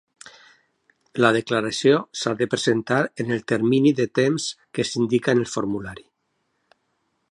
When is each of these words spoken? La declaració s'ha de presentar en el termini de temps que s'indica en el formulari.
La 1.23 1.29
declaració 1.35 1.99
s'ha 2.21 2.33
de 2.41 2.49
presentar 2.55 2.99
en 3.25 3.31
el 3.37 3.45
termini 3.55 3.95
de 4.03 4.11
temps 4.21 4.49
que 4.79 4.91
s'indica 4.93 5.37
en 5.39 5.45
el 5.45 5.51
formulari. 5.57 6.09